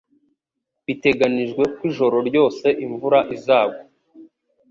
Biteganijwe 0.85 1.63
ko 1.75 1.81
ijoro 1.89 2.17
ryose 2.29 2.67
imvura 2.85 3.19
izagwa. 3.35 3.83